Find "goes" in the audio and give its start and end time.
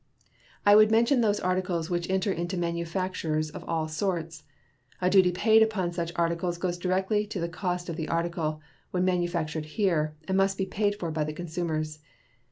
6.57-6.79